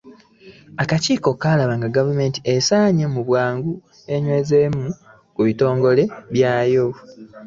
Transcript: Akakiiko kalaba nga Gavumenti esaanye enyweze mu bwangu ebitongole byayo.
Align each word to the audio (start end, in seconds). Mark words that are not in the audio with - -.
Akakiiko 0.81 1.29
kalaba 1.41 1.73
nga 1.77 1.89
Gavumenti 1.97 2.39
esaanye 2.55 3.03
enyweze 3.07 3.11
mu 3.13 3.21
bwangu 3.27 3.71
ebitongole 5.49 6.03
byayo. 6.33 6.87